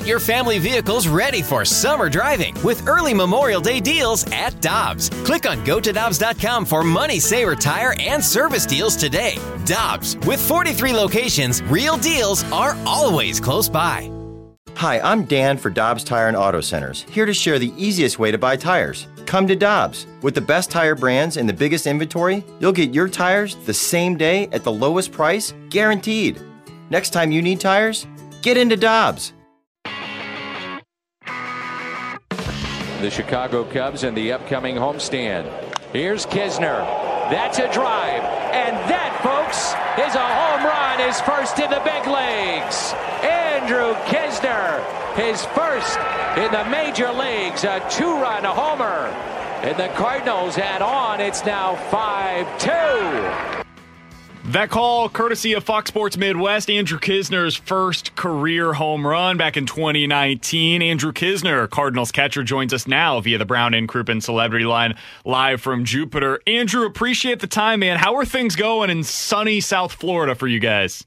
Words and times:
Get 0.00 0.08
your 0.08 0.18
family 0.18 0.58
vehicles 0.58 1.08
ready 1.08 1.42
for 1.42 1.62
summer 1.62 2.08
driving 2.08 2.54
with 2.62 2.88
early 2.88 3.12
Memorial 3.12 3.60
Day 3.60 3.80
deals 3.80 4.24
at 4.32 4.58
Dobbs. 4.62 5.10
Click 5.26 5.46
on 5.46 5.62
gotodobbs.com 5.62 6.64
for 6.64 6.82
money 6.82 7.20
saver 7.20 7.54
tire 7.54 7.94
and 8.00 8.24
service 8.24 8.64
deals 8.64 8.96
today. 8.96 9.36
Dobbs, 9.66 10.16
with 10.26 10.40
43 10.40 10.94
locations, 10.94 11.62
real 11.64 11.98
deals 11.98 12.50
are 12.50 12.78
always 12.86 13.40
close 13.40 13.68
by. 13.68 14.10
Hi, 14.76 15.00
I'm 15.00 15.26
Dan 15.26 15.58
for 15.58 15.68
Dobbs 15.68 16.02
Tire 16.02 16.28
and 16.28 16.36
Auto 16.36 16.62
Centers, 16.62 17.02
here 17.10 17.26
to 17.26 17.34
share 17.34 17.58
the 17.58 17.74
easiest 17.76 18.18
way 18.18 18.30
to 18.30 18.38
buy 18.38 18.56
tires. 18.56 19.06
Come 19.26 19.46
to 19.48 19.54
Dobbs. 19.54 20.06
With 20.22 20.34
the 20.34 20.40
best 20.40 20.70
tire 20.70 20.94
brands 20.94 21.36
and 21.36 21.46
the 21.46 21.52
biggest 21.52 21.86
inventory, 21.86 22.42
you'll 22.58 22.72
get 22.72 22.94
your 22.94 23.06
tires 23.06 23.54
the 23.66 23.74
same 23.74 24.16
day 24.16 24.48
at 24.52 24.64
the 24.64 24.72
lowest 24.72 25.12
price, 25.12 25.52
guaranteed. 25.68 26.40
Next 26.88 27.10
time 27.10 27.30
you 27.30 27.42
need 27.42 27.60
tires, 27.60 28.06
get 28.40 28.56
into 28.56 28.78
Dobbs. 28.78 29.34
The 33.00 33.10
Chicago 33.10 33.64
Cubs 33.64 34.04
and 34.04 34.14
the 34.14 34.32
upcoming 34.32 34.76
homestand. 34.76 35.48
Here's 35.90 36.26
Knizner. 36.26 36.84
That's 37.30 37.58
a 37.58 37.72
drive. 37.72 38.22
And 38.52 38.76
that, 38.90 39.16
folks, 39.24 39.72
is 39.96 40.14
a 40.14 40.20
home 40.20 40.66
run, 40.66 41.00
his 41.00 41.18
first 41.22 41.58
in 41.58 41.70
the 41.70 41.80
big 41.80 42.06
leagues. 42.06 42.92
Andrew 43.24 43.94
Knizner, 44.04 44.84
his 45.16 45.42
first 45.56 45.98
in 46.36 46.52
the 46.52 46.68
major 46.68 47.10
leagues, 47.10 47.64
a 47.64 47.80
two-run 47.90 48.44
homer. 48.44 49.08
And 49.64 49.78
the 49.78 49.88
Cardinals 49.96 50.58
add 50.58 50.82
on. 50.82 51.22
It's 51.22 51.42
now 51.46 51.76
5-2. 51.90 53.49
That 54.50 54.68
call, 54.68 55.08
courtesy 55.08 55.52
of 55.52 55.62
Fox 55.62 55.90
Sports 55.90 56.16
Midwest, 56.16 56.68
Andrew 56.68 56.98
Knizner's 56.98 57.54
first 57.54 58.16
career 58.16 58.72
home 58.72 59.06
run 59.06 59.36
back 59.36 59.56
in 59.56 59.64
2019. 59.64 60.82
Andrew 60.82 61.12
Knizner, 61.12 61.70
Cardinals 61.70 62.10
catcher, 62.10 62.42
joins 62.42 62.74
us 62.74 62.88
now 62.88 63.20
via 63.20 63.38
the 63.38 63.44
Brown 63.44 63.74
and 63.74 63.88
Crouppen 63.88 64.20
Celebrity 64.20 64.64
Line, 64.64 64.96
live 65.24 65.60
from 65.60 65.84
Jupiter. 65.84 66.40
Andrew, 66.48 66.84
appreciate 66.84 67.38
the 67.38 67.46
time, 67.46 67.78
man. 67.78 67.96
How 67.96 68.16
are 68.16 68.24
things 68.24 68.56
going 68.56 68.90
in 68.90 69.04
sunny 69.04 69.60
South 69.60 69.92
Florida 69.92 70.34
for 70.34 70.48
you 70.48 70.58
guys? 70.58 71.04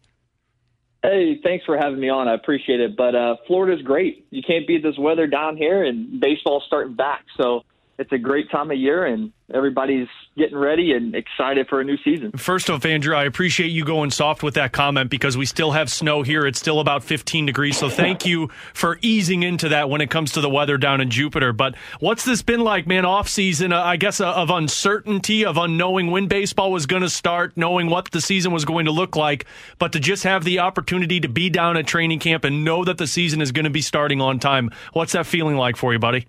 Hey, 1.01 1.37
thanks 1.43 1.65
for 1.65 1.75
having 1.75 1.99
me 1.99 2.07
on. 2.07 2.29
I 2.29 2.35
appreciate 2.35 2.79
it. 2.79 2.95
But 2.95 3.13
uh, 3.13 3.35
Florida's 3.45 3.83
great. 3.83 4.25
You 4.29 4.41
can't 4.41 4.65
beat 4.65 4.83
this 4.83 4.97
weather 4.97 5.27
down 5.27 5.57
here, 5.57 5.83
and 5.83 6.21
baseball's 6.21 6.63
starting 6.65 6.95
back. 6.95 7.25
So 7.35 7.65
it's 8.03 8.11
a 8.11 8.17
great 8.17 8.51
time 8.51 8.69
of 8.69 8.77
year, 8.77 9.05
and 9.05 9.31
everybody's 9.53 10.09
getting 10.35 10.57
ready 10.57 10.91
and 10.91 11.15
excited 11.15 11.69
for 11.69 11.79
a 11.79 11.85
new 11.85 11.95
season. 12.03 12.33
First 12.33 12.69
off, 12.69 12.83
Andrew, 12.83 13.15
I 13.15 13.23
appreciate 13.23 13.69
you 13.69 13.85
going 13.85 14.11
soft 14.11 14.43
with 14.43 14.55
that 14.55 14.73
comment 14.73 15.09
because 15.09 15.37
we 15.37 15.45
still 15.45 15.71
have 15.71 15.89
snow 15.89 16.21
here. 16.21 16.45
It's 16.45 16.59
still 16.59 16.81
about 16.81 17.01
15 17.01 17.45
degrees. 17.45 17.77
So 17.77 17.89
thank 17.89 18.25
you 18.25 18.49
for 18.73 18.99
easing 19.01 19.43
into 19.43 19.69
that 19.69 19.89
when 19.89 20.01
it 20.01 20.09
comes 20.09 20.33
to 20.33 20.41
the 20.41 20.49
weather 20.49 20.77
down 20.77 20.99
in 20.99 21.09
Jupiter. 21.09 21.53
But 21.53 21.75
what's 22.01 22.25
this 22.25 22.41
been 22.41 22.59
like, 22.59 22.87
man? 22.87 23.05
Off 23.05 23.29
season, 23.29 23.71
uh, 23.71 23.81
I 23.81 23.95
guess, 23.95 24.19
uh, 24.19 24.33
of 24.33 24.49
uncertainty, 24.49 25.45
of 25.45 25.55
unknowing 25.55 26.11
when 26.11 26.27
baseball 26.27 26.69
was 26.69 26.85
going 26.85 27.03
to 27.03 27.09
start, 27.09 27.55
knowing 27.55 27.89
what 27.89 28.11
the 28.11 28.19
season 28.19 28.51
was 28.51 28.65
going 28.65 28.83
to 28.85 28.91
look 28.91 29.15
like, 29.15 29.45
but 29.79 29.93
to 29.93 29.99
just 30.01 30.25
have 30.25 30.43
the 30.43 30.59
opportunity 30.59 31.21
to 31.21 31.29
be 31.29 31.49
down 31.49 31.77
at 31.77 31.87
training 31.87 32.19
camp 32.19 32.43
and 32.43 32.65
know 32.65 32.83
that 32.83 32.97
the 32.97 33.07
season 33.07 33.39
is 33.39 33.53
going 33.53 33.63
to 33.63 33.69
be 33.69 33.81
starting 33.81 34.19
on 34.19 34.39
time. 34.39 34.71
What's 34.91 35.13
that 35.13 35.25
feeling 35.25 35.55
like 35.55 35.77
for 35.77 35.93
you, 35.93 35.99
buddy? 35.99 36.27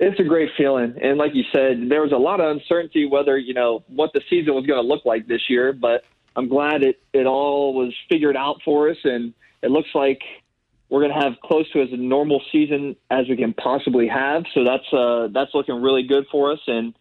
It's 0.00 0.18
a 0.18 0.24
great 0.24 0.50
feeling. 0.56 0.96
And 1.00 1.18
like 1.18 1.34
you 1.34 1.44
said, 1.52 1.88
there 1.88 2.02
was 2.02 2.12
a 2.12 2.16
lot 2.16 2.40
of 2.40 2.50
uncertainty 2.50 3.06
whether, 3.06 3.38
you 3.38 3.54
know, 3.54 3.84
what 3.88 4.12
the 4.12 4.20
season 4.28 4.54
was 4.54 4.66
going 4.66 4.82
to 4.82 4.86
look 4.86 5.04
like 5.04 5.26
this 5.28 5.42
year, 5.48 5.72
but 5.72 6.04
I'm 6.36 6.48
glad 6.48 6.82
it, 6.82 7.00
it 7.12 7.26
all 7.26 7.74
was 7.74 7.94
figured 8.08 8.36
out 8.36 8.60
for 8.64 8.90
us. 8.90 8.96
And 9.04 9.34
it 9.62 9.70
looks 9.70 9.90
like 9.94 10.20
we're 10.88 11.00
going 11.00 11.12
to 11.12 11.24
have 11.24 11.34
close 11.44 11.70
to 11.72 11.82
as 11.82 11.92
a 11.92 11.96
normal 11.96 12.42
season 12.50 12.96
as 13.10 13.28
we 13.28 13.36
can 13.36 13.54
possibly 13.54 14.08
have. 14.08 14.44
So 14.52 14.64
that's, 14.64 14.92
uh, 14.92 15.28
that's 15.32 15.54
looking 15.54 15.80
really 15.80 16.02
good 16.02 16.26
for 16.30 16.52
us. 16.52 16.60
And 16.66 16.92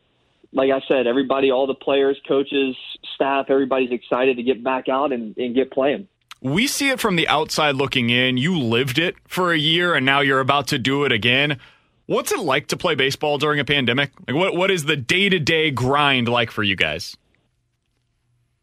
like 0.51 0.69
I 0.69 0.81
said, 0.87 1.07
everybody, 1.07 1.51
all 1.51 1.65
the 1.65 1.73
players, 1.73 2.19
coaches, 2.27 2.75
staff, 3.15 3.47
everybody's 3.49 3.91
excited 3.91 4.37
to 4.37 4.43
get 4.43 4.63
back 4.63 4.87
out 4.87 5.11
and, 5.11 5.35
and 5.37 5.55
get 5.55 5.71
playing. 5.71 6.07
We 6.41 6.67
see 6.67 6.89
it 6.89 6.99
from 6.99 7.15
the 7.15 7.27
outside 7.27 7.75
looking 7.75 8.09
in. 8.09 8.37
You 8.37 8.59
lived 8.59 8.99
it 8.99 9.15
for 9.27 9.51
a 9.51 9.57
year 9.57 9.95
and 9.95 10.05
now 10.05 10.19
you're 10.19 10.41
about 10.41 10.67
to 10.67 10.77
do 10.77 11.05
it 11.05 11.11
again. 11.11 11.59
What's 12.05 12.31
it 12.31 12.39
like 12.39 12.67
to 12.67 12.77
play 12.77 12.95
baseball 12.95 13.37
during 13.37 13.59
a 13.59 13.65
pandemic? 13.65 14.11
Like 14.27 14.35
what 14.35 14.55
what 14.55 14.71
is 14.71 14.85
the 14.85 14.97
day 14.97 15.29
to 15.29 15.39
day 15.39 15.71
grind 15.71 16.27
like 16.27 16.51
for 16.51 16.63
you 16.63 16.75
guys? 16.75 17.15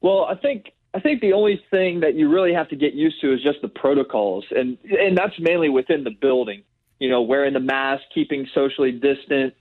Well, 0.00 0.24
I 0.24 0.34
think 0.34 0.72
I 0.92 1.00
think 1.00 1.20
the 1.20 1.32
only 1.32 1.62
thing 1.70 2.00
that 2.00 2.14
you 2.14 2.28
really 2.28 2.52
have 2.52 2.68
to 2.70 2.76
get 2.76 2.94
used 2.94 3.20
to 3.20 3.32
is 3.32 3.42
just 3.42 3.62
the 3.62 3.68
protocols, 3.68 4.44
and 4.50 4.76
and 4.84 5.16
that's 5.16 5.38
mainly 5.38 5.68
within 5.68 6.04
the 6.04 6.10
building. 6.10 6.62
You 6.98 7.08
know, 7.08 7.22
wearing 7.22 7.54
the 7.54 7.60
mask, 7.60 8.02
keeping 8.14 8.46
socially 8.54 8.92
distant, 8.92 9.54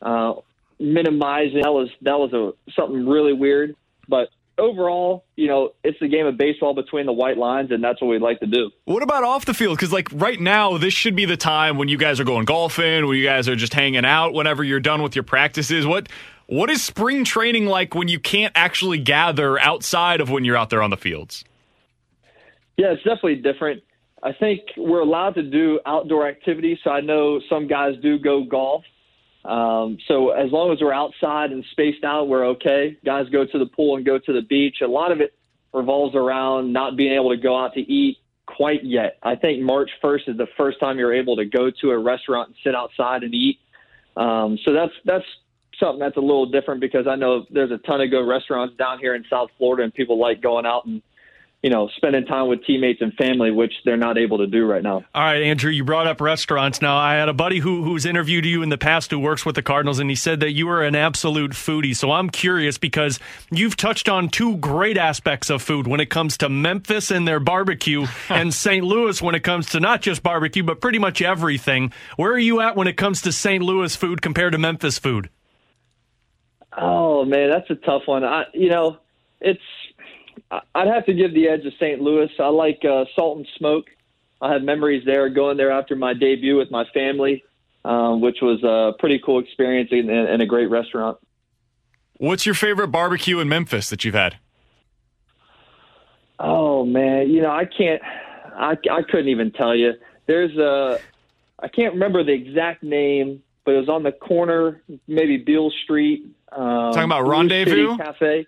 uh, 0.00 0.34
minimizing. 0.78 1.60
That 1.62 1.72
was 1.72 1.90
that 2.02 2.18
was 2.18 2.32
a 2.32 2.72
something 2.72 3.06
really 3.06 3.32
weird, 3.32 3.76
but 4.08 4.30
overall, 4.60 5.24
you 5.34 5.48
know, 5.48 5.70
it's 5.82 6.00
a 6.00 6.06
game 6.06 6.26
of 6.26 6.36
baseball 6.36 6.74
between 6.74 7.06
the 7.06 7.12
white 7.12 7.38
lines, 7.38 7.70
and 7.72 7.82
that's 7.82 8.00
what 8.00 8.08
we'd 8.08 8.22
like 8.22 8.38
to 8.40 8.46
do. 8.46 8.70
What 8.84 9.02
about 9.02 9.24
off 9.24 9.44
the 9.46 9.54
field? 9.54 9.76
Because, 9.76 9.92
like, 9.92 10.08
right 10.12 10.38
now, 10.38 10.78
this 10.78 10.94
should 10.94 11.16
be 11.16 11.24
the 11.24 11.36
time 11.36 11.78
when 11.78 11.88
you 11.88 11.98
guys 11.98 12.20
are 12.20 12.24
going 12.24 12.44
golfing, 12.44 13.06
when 13.06 13.16
you 13.16 13.24
guys 13.24 13.48
are 13.48 13.56
just 13.56 13.74
hanging 13.74 14.04
out, 14.04 14.34
whenever 14.34 14.62
you're 14.62 14.78
done 14.78 15.02
with 15.02 15.16
your 15.16 15.24
practices. 15.24 15.86
What 15.86 16.08
What 16.46 16.70
is 16.70 16.82
spring 16.82 17.24
training 17.24 17.66
like 17.66 17.94
when 17.94 18.08
you 18.08 18.20
can't 18.20 18.52
actually 18.54 18.98
gather 18.98 19.58
outside 19.58 20.20
of 20.20 20.30
when 20.30 20.44
you're 20.44 20.56
out 20.56 20.70
there 20.70 20.82
on 20.82 20.90
the 20.90 20.96
fields? 20.96 21.44
Yeah, 22.76 22.92
it's 22.92 23.02
definitely 23.02 23.36
different. 23.36 23.82
I 24.22 24.32
think 24.32 24.60
we're 24.76 25.00
allowed 25.00 25.34
to 25.36 25.42
do 25.42 25.80
outdoor 25.86 26.28
activities. 26.28 26.78
So 26.84 26.90
I 26.90 27.00
know 27.00 27.40
some 27.48 27.66
guys 27.66 27.94
do 28.02 28.18
go 28.18 28.44
golf. 28.44 28.84
Um, 29.44 29.98
so 30.06 30.30
as 30.30 30.52
long 30.52 30.72
as 30.72 30.80
we're 30.80 30.92
outside 30.92 31.50
and 31.50 31.64
spaced 31.70 32.04
out, 32.04 32.28
we're 32.28 32.46
okay. 32.48 32.98
Guys 33.04 33.28
go 33.30 33.46
to 33.46 33.58
the 33.58 33.66
pool 33.66 33.96
and 33.96 34.04
go 34.04 34.18
to 34.18 34.32
the 34.32 34.42
beach. 34.42 34.76
A 34.82 34.86
lot 34.86 35.12
of 35.12 35.20
it 35.20 35.34
revolves 35.72 36.14
around 36.14 36.72
not 36.72 36.96
being 36.96 37.12
able 37.12 37.30
to 37.30 37.36
go 37.36 37.58
out 37.58 37.74
to 37.74 37.80
eat 37.80 38.18
quite 38.46 38.84
yet. 38.84 39.18
I 39.22 39.36
think 39.36 39.62
March 39.62 39.90
1st 40.02 40.30
is 40.30 40.36
the 40.36 40.48
first 40.56 40.80
time 40.80 40.98
you're 40.98 41.14
able 41.14 41.36
to 41.36 41.44
go 41.44 41.70
to 41.80 41.90
a 41.90 41.98
restaurant 41.98 42.48
and 42.48 42.56
sit 42.62 42.74
outside 42.74 43.22
and 43.22 43.34
eat. 43.34 43.58
Um, 44.16 44.58
so 44.64 44.72
that's 44.72 44.92
that's 45.04 45.24
something 45.78 46.00
that's 46.00 46.16
a 46.16 46.20
little 46.20 46.46
different 46.46 46.80
because 46.80 47.06
I 47.06 47.14
know 47.14 47.46
there's 47.50 47.70
a 47.70 47.78
ton 47.78 48.00
of 48.00 48.10
good 48.10 48.26
restaurants 48.26 48.76
down 48.76 48.98
here 48.98 49.14
in 49.14 49.24
South 49.30 49.50
Florida 49.56 49.84
and 49.84 49.94
people 49.94 50.18
like 50.18 50.42
going 50.42 50.66
out 50.66 50.84
and 50.84 51.00
you 51.62 51.68
know, 51.68 51.90
spending 51.96 52.24
time 52.24 52.48
with 52.48 52.64
teammates 52.64 53.02
and 53.02 53.12
family, 53.14 53.50
which 53.50 53.72
they're 53.84 53.98
not 53.98 54.16
able 54.16 54.38
to 54.38 54.46
do 54.46 54.64
right 54.64 54.82
now. 54.82 55.04
All 55.14 55.22
right, 55.22 55.42
Andrew, 55.42 55.70
you 55.70 55.84
brought 55.84 56.06
up 56.06 56.20
restaurants. 56.20 56.80
Now, 56.80 56.96
I 56.96 57.14
had 57.14 57.28
a 57.28 57.34
buddy 57.34 57.58
who 57.58 57.82
who's 57.82 58.06
interviewed 58.06 58.46
you 58.46 58.62
in 58.62 58.70
the 58.70 58.78
past 58.78 59.10
who 59.10 59.18
works 59.18 59.44
with 59.44 59.56
the 59.56 59.62
Cardinals, 59.62 59.98
and 59.98 60.08
he 60.08 60.16
said 60.16 60.40
that 60.40 60.52
you 60.52 60.70
are 60.70 60.82
an 60.82 60.94
absolute 60.94 61.50
foodie. 61.50 61.94
So 61.94 62.12
I'm 62.12 62.30
curious 62.30 62.78
because 62.78 63.18
you've 63.50 63.76
touched 63.76 64.08
on 64.08 64.30
two 64.30 64.56
great 64.56 64.96
aspects 64.96 65.50
of 65.50 65.60
food 65.60 65.86
when 65.86 66.00
it 66.00 66.08
comes 66.08 66.38
to 66.38 66.48
Memphis 66.48 67.10
and 67.10 67.28
their 67.28 67.40
barbecue, 67.40 68.06
and 68.30 68.54
St. 68.54 68.84
Louis 68.84 69.20
when 69.20 69.34
it 69.34 69.44
comes 69.44 69.66
to 69.70 69.80
not 69.80 70.00
just 70.00 70.22
barbecue 70.22 70.62
but 70.62 70.80
pretty 70.80 70.98
much 70.98 71.20
everything. 71.20 71.92
Where 72.16 72.32
are 72.32 72.38
you 72.38 72.60
at 72.60 72.74
when 72.74 72.88
it 72.88 72.96
comes 72.96 73.20
to 73.22 73.32
St. 73.32 73.62
Louis 73.62 73.94
food 73.94 74.22
compared 74.22 74.52
to 74.52 74.58
Memphis 74.58 74.98
food? 74.98 75.28
Oh 76.76 77.26
man, 77.26 77.50
that's 77.50 77.68
a 77.68 77.74
tough 77.74 78.02
one. 78.06 78.24
I, 78.24 78.44
you 78.54 78.70
know, 78.70 78.98
it's 79.40 79.60
I'd 80.50 80.88
have 80.88 81.06
to 81.06 81.14
give 81.14 81.32
the 81.34 81.48
edge 81.48 81.62
to 81.62 81.70
St. 81.72 82.00
Louis. 82.00 82.28
I 82.38 82.48
like 82.48 82.84
uh, 82.84 83.04
Salt 83.14 83.38
and 83.38 83.46
Smoke. 83.56 83.86
I 84.40 84.52
have 84.52 84.62
memories 84.62 85.04
there, 85.04 85.28
going 85.28 85.56
there 85.56 85.70
after 85.70 85.94
my 85.94 86.14
debut 86.14 86.56
with 86.56 86.70
my 86.70 86.84
family, 86.92 87.44
um, 87.84 88.20
which 88.20 88.38
was 88.40 88.62
a 88.64 88.98
pretty 88.98 89.20
cool 89.24 89.38
experience 89.38 89.90
and, 89.92 90.10
and 90.10 90.42
a 90.42 90.46
great 90.46 90.70
restaurant. 90.70 91.18
What's 92.16 92.46
your 92.46 92.54
favorite 92.54 92.88
barbecue 92.88 93.38
in 93.38 93.48
Memphis 93.48 93.90
that 93.90 94.04
you've 94.04 94.14
had? 94.14 94.38
Oh 96.38 96.84
man, 96.86 97.30
you 97.30 97.42
know 97.42 97.50
I 97.50 97.66
can't. 97.66 98.00
I 98.02 98.76
I 98.90 99.02
couldn't 99.02 99.28
even 99.28 99.52
tell 99.52 99.74
you. 99.74 99.92
There's 100.26 100.56
a. 100.56 100.98
I 101.58 101.68
can't 101.68 101.92
remember 101.92 102.24
the 102.24 102.32
exact 102.32 102.82
name, 102.82 103.42
but 103.64 103.74
it 103.74 103.78
was 103.78 103.88
on 103.90 104.02
the 104.02 104.12
corner, 104.12 104.82
maybe 105.06 105.36
Beale 105.36 105.70
Street. 105.84 106.24
Um, 106.50 106.92
Talking 106.92 107.04
about 107.04 107.26
Rendezvous 107.26 107.98
Cafe. 107.98 108.46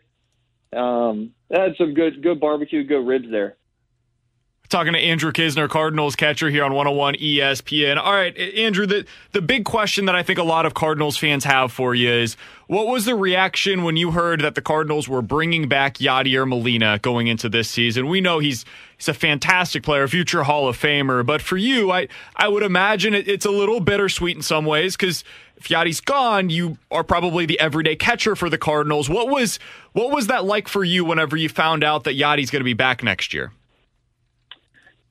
Um, 0.75 1.33
had 1.51 1.77
some 1.77 1.95
good 1.95 2.23
good 2.23 2.41
barbecue, 2.41 2.85
good 2.85 3.07
ribs 3.07 3.31
there. 3.31 3.57
Talking 4.69 4.95
to 4.95 4.99
Andrew 4.99 5.33
Knizner, 5.33 5.69
Cardinals 5.69 6.17
catcher 6.17 6.49
here 6.49 6.65
on 6.65 6.73
101 6.73 7.17
ESPN. 7.17 7.99
All 7.99 8.15
right, 8.15 8.35
Andrew, 8.39 8.87
the, 8.87 9.05
the 9.33 9.43
big 9.43 9.67
question 9.67 10.07
that 10.07 10.15
I 10.15 10.23
think 10.23 10.39
a 10.39 10.43
lot 10.43 10.65
of 10.65 10.73
Cardinals 10.73 11.19
fans 11.19 11.45
have 11.45 11.71
for 11.71 11.95
you 11.95 12.11
is 12.11 12.39
what 12.69 12.87
was 12.87 13.05
the 13.05 13.15
reaction 13.15 13.83
when 13.83 13.99
you 13.99 14.13
heard 14.13 14.41
that 14.41 14.55
the 14.55 14.63
Cardinals 14.63 15.11
were 15.11 15.21
bringing 15.21 15.69
back 15.69 15.99
Yadier 15.99 16.49
Molina 16.49 16.99
going 17.01 17.27
into 17.27 17.51
this 17.51 17.69
season? 17.69 18.09
We 18.09 18.23
know 18.23 18.39
he's 18.39 18.65
he's 18.97 19.09
a 19.09 19.15
fantastic 19.15 19.83
player, 19.83 20.09
future 20.09 20.43
Hall 20.45 20.67
of 20.67 20.79
Famer, 20.79 21.27
but 21.27 21.43
for 21.43 21.59
you, 21.59 21.93
I, 21.93 22.09
I 22.35 22.49
would 22.49 22.63
imagine 22.63 23.13
it, 23.13 23.29
it's 23.29 23.45
a 23.45 23.51
little 23.51 23.81
bittersweet 23.81 24.37
in 24.37 24.43
some 24.43 24.65
ways 24.65 24.97
because 24.97 25.23
Yadi's 25.69 26.01
gone, 26.01 26.51
you 26.51 26.79
are 26.91 27.05
probably 27.05 27.47
the 27.47 27.59
everyday 27.61 27.97
catcher 27.97 28.37
for 28.37 28.49
the 28.49 28.59
Cardinals. 28.59 29.09
What 29.09 29.29
was 29.29 29.59
what 29.93 30.11
was 30.11 30.29
that 30.29 30.45
like 30.45 30.69
for 30.69 30.85
you 30.85 31.05
whenever 31.05 31.37
you 31.37 31.49
found 31.49 31.85
out 31.85 32.05
that 32.05 32.17
Yadi's 32.17 32.51
going 32.51 32.61
to 32.61 32.65
be 32.65 32.75
back 32.75 33.03
next 33.03 33.35
year? 33.35 33.53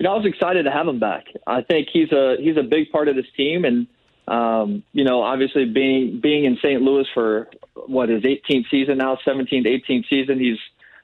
you 0.02 0.08
know, 0.08 0.14
I 0.14 0.18
was 0.18 0.26
excited 0.26 0.64
to 0.64 0.72
have 0.72 0.88
him 0.88 0.98
back. 0.98 1.26
I 1.46 1.62
think 1.62 1.90
he's 1.94 2.12
a 2.12 2.36
he's 2.40 2.58
a 2.58 2.64
big 2.64 2.92
part 2.92 3.08
of 3.08 3.16
this 3.16 3.28
team, 3.38 3.66
and 3.66 3.86
um, 4.28 4.82
you 4.94 5.04
know, 5.04 5.22
obviously 5.22 5.66
being 5.66 6.20
being 6.20 6.46
in 6.46 6.58
St. 6.58 6.82
Louis 6.82 7.06
for 7.14 7.50
what 7.86 8.10
his 8.10 8.24
18th 8.24 8.64
season 8.72 8.98
now, 8.98 9.20
17th, 9.24 9.68
18th 9.68 10.10
season, 10.10 10.40
he's 10.40 10.58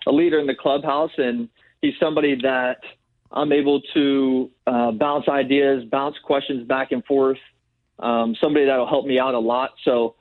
a 0.08 0.12
leader 0.12 0.40
in 0.40 0.48
the 0.48 0.56
clubhouse, 0.56 1.12
and 1.20 1.48
he's 1.80 1.94
somebody 2.00 2.42
that 2.42 2.78
I'm 3.32 3.52
able 3.52 3.82
to 3.94 4.50
uh, 4.66 4.92
bounce 4.94 5.28
ideas, 5.30 5.84
bounce 5.92 6.16
questions 6.24 6.68
back 6.68 6.92
and 6.92 7.06
forth. 7.06 7.38
Um, 8.00 8.36
somebody 8.42 8.66
that'll 8.66 8.88
help 8.88 9.06
me 9.06 9.20
out 9.20 9.34
a 9.34 9.40
lot. 9.40 9.72
So, 9.84 10.16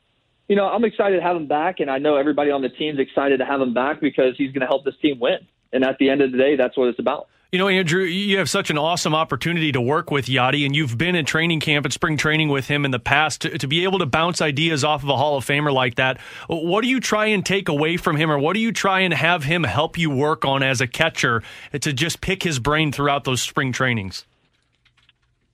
you 0.49 0.57
know, 0.57 0.67
I'm 0.67 0.85
excited 0.85 1.17
to 1.17 1.23
have 1.23 1.37
him 1.37 1.47
back, 1.47 1.81
and 1.81 1.91
I 1.91 1.99
know 1.99 2.17
everybody 2.17 2.51
on 2.51 2.63
the 2.63 2.69
team's 2.69 2.99
excited 2.99 3.39
to 3.39 3.45
have 3.45 3.61
him 3.61 3.75
back 3.75 4.01
because 4.01 4.35
he's 4.37 4.53
going 4.53 4.61
to 4.61 4.67
help 4.67 4.85
this 4.85 4.97
team 5.03 5.19
win. 5.21 5.39
And 5.73 5.85
at 5.85 5.99
the 5.99 6.09
end 6.09 6.23
of 6.23 6.33
the 6.33 6.39
day, 6.39 6.57
that's 6.57 6.77
what 6.77 6.89
it's 6.89 6.99
about. 6.99 7.29
You 7.53 7.61
know, 7.61 7.69
Andrew, 7.69 8.03
you 8.03 8.39
have 8.39 8.51
such 8.51 8.71
an 8.71 8.79
awesome 8.79 9.15
opportunity 9.15 9.71
to 9.71 9.81
work 9.81 10.11
with 10.11 10.27
Yadi, 10.27 10.67
and 10.67 10.75
you've 10.75 10.99
been 10.99 11.15
in 11.15 11.25
training 11.25 11.61
camp 11.61 11.87
and 11.87 11.93
spring 11.93 12.17
training 12.17 12.49
with 12.49 12.67
him 12.67 12.85
in 12.85 12.91
the 12.91 12.99
past. 12.99 13.43
To, 13.43 13.57
to, 13.57 13.69
be 13.69 13.85
able 13.85 14.01
to 14.01 14.07
bounce 14.07 14.43
ideas 14.43 14.83
off 14.83 15.05
of 15.05 15.09
a 15.09 15.17
Hall 15.17 15.37
of 15.37 15.45
Famer 15.47 15.73
like 15.73 15.95
that, 15.95 16.21
what 16.49 16.83
do 16.83 16.89
you 16.89 16.99
try 16.99 17.27
and 17.27 17.47
take 17.47 17.69
away 17.69 17.97
from 17.97 18.17
him, 18.17 18.33
or 18.33 18.39
what 18.39 18.55
do 18.55 18.61
you 18.61 18.73
try 18.73 19.01
and 19.01 19.15
have 19.15 19.45
him 19.45 19.63
help 19.63 19.97
you 19.97 20.11
work 20.11 20.45
on 20.45 20.65
as 20.65 20.81
a 20.81 20.89
catcher 20.89 21.43
to 21.81 21.93
just 21.93 22.21
pick 22.21 22.43
his 22.43 22.59
brain 22.59 22.91
throughout 22.91 23.23
those 23.23 23.43
spring 23.43 23.71
trainings? 23.71 24.27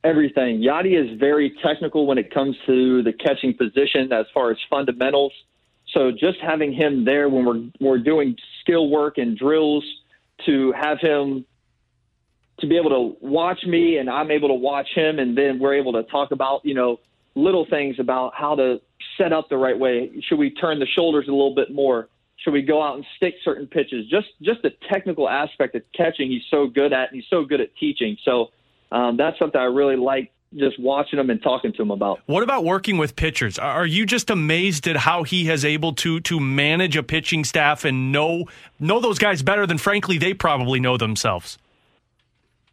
Everything. 0.05 0.61
Yadi 0.61 0.99
is 0.99 1.19
very 1.19 1.55
technical 1.63 2.07
when 2.07 2.19
it 2.19 2.35
comes 2.35 2.57
to 2.67 3.03
the 3.05 3.13
catching 3.13 3.55
position 3.55 4.13
as 4.13 4.27
far 4.35 4.51
as 4.51 4.57
fundamentals. 4.69 5.33
So 5.95 6.11
just 6.11 6.39
having 6.41 6.73
him 6.73 7.05
there 7.05 7.29
when 7.29 7.45
we're 7.45 7.63
we're 7.81 7.99
doing 7.99 8.37
skill 8.61 8.89
work 8.89 9.19
and 9.19 9.39
drills 9.39 9.85
to 10.47 10.73
have 10.73 10.99
him 10.99 11.45
to 12.59 12.67
be 12.67 12.77
able 12.77 12.91
to 12.91 13.17
watch 13.25 13.65
me 13.65 13.99
and 13.99 14.11
I'm 14.11 14.31
able 14.31 14.49
to 14.49 14.55
watch 14.55 14.89
him, 14.95 15.21
and 15.21 15.39
then 15.39 15.61
we're 15.61 15.75
able 15.75 15.93
to 15.93 16.03
talk 16.05 16.33
about 16.33 16.65
you 16.65 16.75
know 16.75 16.99
little 17.37 17.67
things 17.69 17.97
about 18.01 18.33
how 18.35 18.57
to 18.57 18.81
set 19.17 19.33
up 19.33 19.49
the 19.49 19.57
right 19.57 19.79
way. 19.79 20.11
Should 20.29 20.39
we 20.39 20.51
turn 20.51 20.81
the 20.81 20.87
shoulders 20.87 21.27
a 21.29 21.33
little 21.33 21.55
bit 21.55 21.73
more? 21.73 22.09
Should 22.39 22.53
we 22.53 22.63
go 22.63 22.83
out 22.83 22.97
and 22.97 23.07
stick 23.17 23.35
certain 23.45 23.69
pitches? 23.69 24.09
Just 24.09 24.29
just 24.43 24.63
the 24.63 24.71
technical 24.91 25.29
aspect 25.29 25.77
of 25.77 25.83
catching, 25.97 26.29
he's 26.29 26.43
so 26.51 26.67
good 26.67 26.93
at, 26.93 27.13
and 27.13 27.21
he's 27.21 27.31
so 27.31 27.45
good 27.45 27.61
at 27.61 27.69
teaching. 27.77 28.17
So 28.25 28.51
um, 28.93 29.17
that's 29.17 29.39
something 29.39 29.61
I 29.61 29.65
really 29.65 29.97
like 29.97 30.31
just 30.55 30.79
watching 30.79 31.19
him 31.19 31.31
and 31.31 31.43
talking 31.43 31.73
to 31.73 31.83
him 31.83 31.91
about. 31.91 32.21
What 32.27 32.43
about 32.43 32.65
working 32.65 32.99
with 32.99 33.17
pitchers? 33.17 33.59
Are 33.59 33.87
you 33.87 34.05
just 34.05 34.31
amazed 34.31 34.87
at 34.87 34.97
how 34.97 35.23
he 35.23 35.47
has 35.47 35.65
able 35.65 35.95
to 35.95 36.21
to 36.21 36.39
manage 36.39 36.97
a 36.97 37.03
pitching 37.03 37.45
staff 37.45 37.85
and 37.85 38.13
know 38.13 38.45
know 38.79 39.01
those 39.01 39.19
guys 39.19 39.43
better 39.43 39.67
than 39.67 39.79
frankly 39.79 40.19
they 40.19 40.35
probably 40.35 40.79
know 40.79 40.97
themselves? 40.97 41.59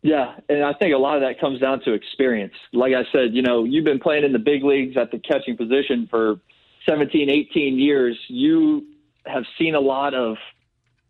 Yeah, 0.02 0.36
and 0.48 0.64
I 0.64 0.74
think 0.74 0.94
a 0.94 0.98
lot 0.98 1.16
of 1.16 1.22
that 1.24 1.40
comes 1.40 1.60
down 1.60 1.82
to 1.82 1.94
experience. 1.94 2.54
Like 2.72 2.94
I 2.94 3.04
said, 3.12 3.34
you 3.34 3.42
know, 3.42 3.66
you've 3.66 3.84
been 3.84 4.00
playing 4.00 4.24
in 4.24 4.32
the 4.32 4.40
big 4.40 4.64
leagues 4.64 4.96
at 4.96 5.12
the 5.12 5.20
catching 5.20 5.58
position 5.58 6.08
for 6.10 6.40
17, 6.88 7.30
18 7.30 7.78
years. 7.78 8.18
You 8.30 8.86
have 9.26 9.44
seen 9.58 9.76
a 9.76 9.80
lot 9.80 10.14
of, 10.14 10.38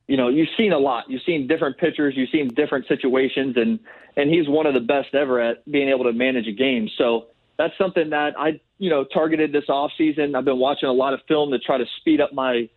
you 0.09 0.17
know, 0.17 0.27
you've 0.27 0.49
seen 0.57 0.73
a 0.73 0.79
lot. 0.79 1.05
You've 1.07 1.21
seen 1.21 1.45
different 1.45 1.77
pitchers, 1.77 2.15
you've 2.17 2.31
seen 2.31 2.47
different 2.47 2.87
situations, 2.87 3.55
and 3.57 3.79
and 4.17 4.27
he's 4.27 4.49
one 4.49 4.65
of 4.65 4.73
the 4.73 4.79
best 4.79 5.13
ever 5.13 5.39
at 5.39 5.63
being 5.71 5.87
able 5.87 6.05
to 6.05 6.13
manage 6.13 6.47
a 6.47 6.51
game. 6.51 6.89
So 6.97 7.27
that's 7.59 7.77
something 7.77 8.09
that 8.09 8.33
I, 8.37 8.59
you 8.79 8.89
know, 8.89 9.03
targeted 9.03 9.51
this 9.51 9.65
off 9.69 9.91
season. 9.99 10.35
I've 10.35 10.45
been 10.45 10.57
watching 10.57 10.89
a 10.89 10.93
lot 10.93 11.13
of 11.13 11.19
film 11.27 11.51
to 11.51 11.59
try 11.59 11.77
to 11.77 11.85
speed 11.99 12.21
up 12.21 12.33
my 12.33 12.67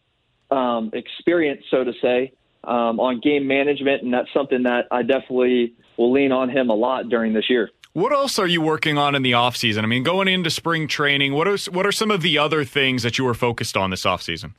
um, 0.50 0.90
experience, 0.92 1.62
so 1.70 1.82
to 1.84 1.92
say, 2.02 2.34
um, 2.64 3.00
on 3.00 3.18
game 3.20 3.46
management, 3.46 4.02
and 4.02 4.12
that's 4.12 4.28
something 4.34 4.64
that 4.64 4.86
I 4.90 5.00
definitely 5.00 5.72
will 5.96 6.12
lean 6.12 6.32
on 6.32 6.50
him 6.50 6.68
a 6.68 6.74
lot 6.74 7.08
during 7.08 7.32
this 7.32 7.48
year. 7.48 7.70
What 7.94 8.12
else 8.12 8.38
are 8.38 8.46
you 8.46 8.60
working 8.60 8.98
on 8.98 9.14
in 9.14 9.22
the 9.22 9.32
offseason? 9.32 9.84
I 9.84 9.86
mean, 9.86 10.02
going 10.02 10.28
into 10.28 10.50
spring 10.50 10.86
training, 10.86 11.32
what 11.32 11.48
are 11.48 11.56
what 11.70 11.86
are 11.86 11.92
some 11.92 12.10
of 12.10 12.20
the 12.20 12.36
other 12.36 12.62
things 12.62 13.02
that 13.04 13.16
you 13.16 13.24
were 13.24 13.34
focused 13.34 13.74
on 13.74 13.88
this 13.88 14.04
offseason? 14.04 14.52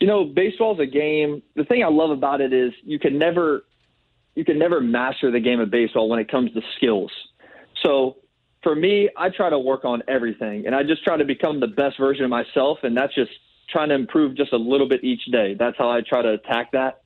You 0.00 0.06
know, 0.06 0.24
baseball's 0.24 0.78
a 0.80 0.86
game. 0.86 1.42
The 1.54 1.64
thing 1.64 1.82
I 1.82 1.88
love 1.88 2.10
about 2.10 2.40
it 2.40 2.52
is 2.52 2.72
you 2.82 2.98
can 2.98 3.18
never 3.18 3.64
you 4.34 4.44
can 4.44 4.58
never 4.58 4.80
master 4.80 5.30
the 5.30 5.40
game 5.40 5.60
of 5.60 5.70
baseball 5.70 6.08
when 6.08 6.18
it 6.18 6.30
comes 6.30 6.52
to 6.52 6.60
skills. 6.76 7.10
So 7.82 8.16
for 8.62 8.74
me, 8.74 9.08
I 9.16 9.30
try 9.30 9.48
to 9.48 9.58
work 9.58 9.84
on 9.84 10.02
everything 10.08 10.66
and 10.66 10.74
I 10.74 10.82
just 10.82 11.02
try 11.02 11.16
to 11.16 11.24
become 11.24 11.60
the 11.60 11.68
best 11.68 11.98
version 11.98 12.24
of 12.24 12.30
myself 12.30 12.78
and 12.82 12.96
that's 12.96 13.14
just 13.14 13.30
trying 13.70 13.88
to 13.88 13.94
improve 13.94 14.36
just 14.36 14.52
a 14.52 14.58
little 14.58 14.88
bit 14.88 15.02
each 15.02 15.24
day. 15.32 15.54
That's 15.58 15.76
how 15.78 15.90
I 15.90 16.00
try 16.06 16.22
to 16.22 16.32
attack 16.34 16.72
that. 16.72 17.00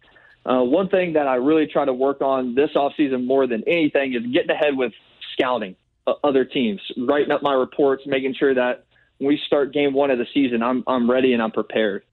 Uh, 0.45 0.63
one 0.63 0.89
thing 0.89 1.13
that 1.13 1.29
I 1.29 1.35
really 1.37 1.67
try 1.67 1.85
to 1.85 1.93
work 1.93 2.23
on 2.23 2.55
this 2.55 2.71
offseason 2.75 3.27
more 3.27 3.47
than 3.47 3.63
anything 3.67 4.15
is 4.15 4.23
getting 4.33 4.51
ahead 4.51 4.77
with 4.77 4.93
scouting 5.35 5.77
uh, 6.07 6.15
other 6.25 6.45
teams, 6.45 6.81
writing 6.97 7.31
up 7.31 7.43
my 7.43 7.53
reports, 7.53 8.03
making 8.07 8.35
sure 8.39 8.55
that 8.55 8.85
when 9.19 9.29
we 9.29 9.41
start 9.47 9.73
game 9.73 9.93
one 9.93 10.11
of 10.11 10.19
the 10.19 10.27
season, 10.33 10.63
I'm 10.63 10.83
I'm 10.87 11.11
ready 11.11 11.35
and 11.35 11.43
I'm 11.43 11.51
prepared. 11.51 12.05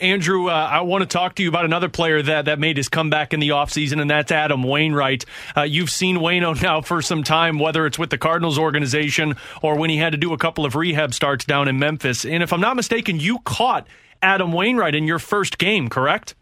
Andrew, 0.00 0.48
uh, 0.48 0.52
I 0.52 0.80
want 0.80 1.02
to 1.02 1.06
talk 1.06 1.36
to 1.36 1.42
you 1.42 1.48
about 1.48 1.64
another 1.64 1.88
player 1.88 2.20
that, 2.20 2.46
that 2.46 2.58
made 2.58 2.76
his 2.76 2.88
comeback 2.88 3.32
in 3.32 3.40
the 3.40 3.50
offseason, 3.50 4.00
and 4.00 4.10
that's 4.10 4.32
Adam 4.32 4.62
Wainwright. 4.62 5.24
Uh, 5.56 5.62
you've 5.62 5.90
seen 5.90 6.16
Wayno 6.16 6.60
now 6.62 6.80
for 6.80 7.00
some 7.00 7.22
time, 7.22 7.58
whether 7.58 7.86
it's 7.86 7.98
with 7.98 8.10
the 8.10 8.18
Cardinals 8.18 8.58
organization 8.58 9.36
or 9.62 9.76
when 9.76 9.90
he 9.90 9.96
had 9.96 10.12
to 10.12 10.18
do 10.18 10.32
a 10.32 10.38
couple 10.38 10.66
of 10.66 10.74
rehab 10.74 11.14
starts 11.14 11.44
down 11.44 11.68
in 11.68 11.78
Memphis. 11.78 12.24
And 12.24 12.42
if 12.42 12.52
I'm 12.52 12.60
not 12.60 12.76
mistaken, 12.76 13.20
you 13.20 13.38
caught 13.40 13.86
Adam 14.20 14.52
Wainwright 14.52 14.94
in 14.94 15.06
your 15.06 15.18
first 15.20 15.58
game, 15.58 15.88
correct? 15.88 16.34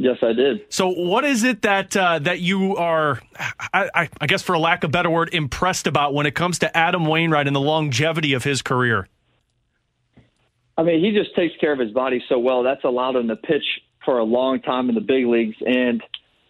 Yes, 0.00 0.18
I 0.22 0.32
did. 0.32 0.64
So, 0.68 0.90
what 0.90 1.24
is 1.24 1.42
it 1.42 1.62
that 1.62 1.96
uh, 1.96 2.20
that 2.20 2.38
you 2.38 2.76
are, 2.76 3.20
I, 3.72 4.08
I, 4.20 4.26
guess, 4.28 4.42
for 4.42 4.52
a 4.52 4.58
lack 4.58 4.84
of 4.84 4.90
a 4.90 4.92
better 4.92 5.10
word, 5.10 5.34
impressed 5.34 5.88
about 5.88 6.14
when 6.14 6.24
it 6.24 6.36
comes 6.36 6.60
to 6.60 6.76
Adam 6.76 7.04
Wainwright 7.04 7.48
and 7.48 7.56
the 7.56 7.60
longevity 7.60 8.32
of 8.34 8.44
his 8.44 8.62
career? 8.62 9.08
I 10.78 10.84
mean, 10.84 11.04
he 11.04 11.10
just 11.10 11.34
takes 11.34 11.54
care 11.60 11.72
of 11.72 11.80
his 11.80 11.90
body 11.90 12.22
so 12.28 12.38
well. 12.38 12.62
That's 12.62 12.84
allowed 12.84 13.16
him 13.16 13.26
to 13.28 13.36
pitch 13.36 13.64
for 14.04 14.18
a 14.18 14.24
long 14.24 14.62
time 14.62 14.88
in 14.88 14.94
the 14.94 15.00
big 15.00 15.26
leagues. 15.26 15.56
And 15.66 16.02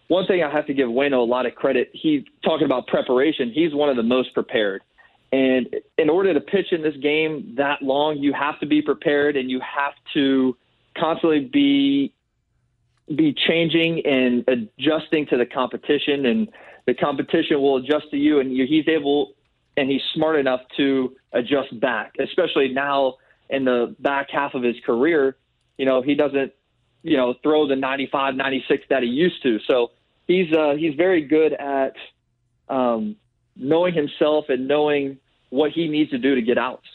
one 0.07 0.27
thing 0.27 0.43
I 0.43 0.51
have 0.51 0.67
to 0.67 0.73
give 0.73 0.87
Wayno 0.87 1.17
a 1.17 1.29
lot 1.29 1.47
of 1.47 1.55
credit. 1.55 1.89
He's 1.93 2.21
talking 2.43 2.65
about 2.65 2.87
preparation. 2.87 3.51
He's 3.51 3.73
one 3.73 3.89
of 3.89 3.97
the 3.97 4.03
most 4.03 4.33
prepared. 4.35 4.83
And 5.31 5.75
in 5.97 6.09
order 6.09 6.33
to 6.33 6.39
pitch 6.39 6.67
in 6.71 6.83
this 6.83 6.95
game 7.01 7.55
that 7.57 7.81
long, 7.81 8.17
you 8.17 8.31
have 8.33 8.59
to 8.59 8.67
be 8.67 8.81
prepared 8.81 9.35
and 9.35 9.49
you 9.49 9.59
have 9.59 9.93
to 10.13 10.55
constantly 10.97 11.49
be 11.51 12.13
be 13.15 13.33
changing 13.47 14.03
and 14.05 14.47
adjusting 14.47 15.25
to 15.25 15.37
the 15.37 15.45
competition, 15.45 16.27
and 16.27 16.47
the 16.85 16.93
competition 16.93 17.59
will 17.59 17.77
adjust 17.77 18.05
to 18.11 18.17
you. 18.17 18.39
And 18.39 18.51
he's 18.51 18.87
able 18.87 19.33
and 19.77 19.89
he's 19.89 20.01
smart 20.13 20.39
enough 20.39 20.61
to 20.77 21.15
adjust 21.33 21.79
back, 21.79 22.13
especially 22.19 22.69
now 22.69 23.15
in 23.49 23.65
the 23.65 23.95
back 23.99 24.29
half 24.31 24.53
of 24.53 24.63
his 24.63 24.75
career. 24.85 25.37
You 25.77 25.85
know, 25.85 26.01
he 26.01 26.15
doesn't, 26.15 26.53
you 27.03 27.17
know, 27.17 27.33
throw 27.41 27.67
the 27.67 27.75
95, 27.75 28.35
96 28.35 28.83
that 28.89 29.03
he 29.03 29.09
used 29.09 29.41
to. 29.43 29.59
So 29.67 29.91
he's 30.27 30.53
uh, 30.53 30.75
he's 30.77 30.95
very 30.95 31.21
good 31.25 31.53
at 31.53 31.93
um, 32.67 33.15
knowing 33.55 33.93
himself 33.93 34.45
and 34.49 34.67
knowing 34.67 35.17
what 35.49 35.71
he 35.71 35.87
needs 35.87 36.11
to 36.11 36.17
do 36.17 36.35
to 36.35 36.41
get 36.41 36.57
outs. 36.57 36.87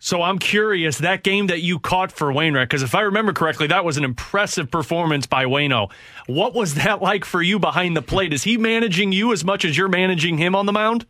So 0.00 0.22
I'm 0.22 0.38
curious 0.38 0.98
that 0.98 1.24
game 1.24 1.48
that 1.48 1.60
you 1.60 1.80
caught 1.80 2.12
for 2.12 2.32
Wainwright, 2.32 2.68
because 2.68 2.84
if 2.84 2.94
I 2.94 3.00
remember 3.00 3.32
correctly, 3.32 3.66
that 3.68 3.84
was 3.84 3.96
an 3.96 4.04
impressive 4.04 4.70
performance 4.70 5.26
by 5.26 5.44
Wayno. 5.44 5.90
What 6.26 6.54
was 6.54 6.74
that 6.74 7.02
like 7.02 7.24
for 7.24 7.42
you 7.42 7.58
behind 7.58 7.96
the 7.96 8.02
plate? 8.02 8.32
Is 8.32 8.44
he 8.44 8.56
managing 8.56 9.10
you 9.10 9.32
as 9.32 9.44
much 9.44 9.64
as 9.64 9.76
you're 9.76 9.88
managing 9.88 10.38
him 10.38 10.54
on 10.54 10.66
the 10.66 10.72
mound? 10.72 11.06